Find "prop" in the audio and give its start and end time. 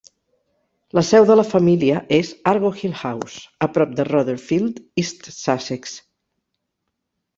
3.77-3.95